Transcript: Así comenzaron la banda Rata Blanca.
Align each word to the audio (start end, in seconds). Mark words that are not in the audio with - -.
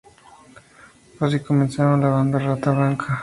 Así 1.19 1.41
comenzaron 1.41 2.01
la 2.01 2.09
banda 2.09 2.39
Rata 2.39 2.71
Blanca. 2.71 3.19